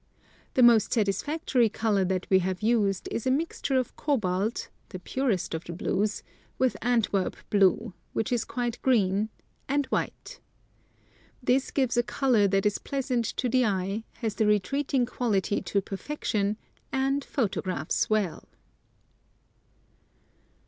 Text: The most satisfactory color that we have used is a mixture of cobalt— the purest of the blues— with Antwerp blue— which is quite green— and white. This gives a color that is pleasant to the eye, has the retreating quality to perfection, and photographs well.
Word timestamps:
The 0.55 0.63
most 0.63 0.91
satisfactory 0.91 1.69
color 1.69 2.03
that 2.05 2.25
we 2.31 2.39
have 2.39 2.63
used 2.63 3.07
is 3.11 3.27
a 3.27 3.29
mixture 3.29 3.75
of 3.77 3.95
cobalt— 3.95 4.69
the 4.89 4.97
purest 4.97 5.53
of 5.53 5.63
the 5.65 5.73
blues— 5.73 6.23
with 6.57 6.75
Antwerp 6.81 7.35
blue— 7.51 7.93
which 8.13 8.31
is 8.31 8.43
quite 8.43 8.81
green— 8.81 9.29
and 9.69 9.85
white. 9.93 10.39
This 11.43 11.69
gives 11.69 11.97
a 11.97 12.01
color 12.01 12.47
that 12.47 12.65
is 12.65 12.79
pleasant 12.79 13.25
to 13.37 13.47
the 13.47 13.63
eye, 13.63 14.03
has 14.13 14.33
the 14.33 14.47
retreating 14.47 15.05
quality 15.05 15.61
to 15.61 15.81
perfection, 15.81 16.57
and 16.91 17.23
photographs 17.23 18.09
well. 18.09 18.49